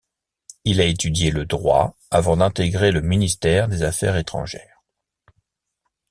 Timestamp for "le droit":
1.29-1.95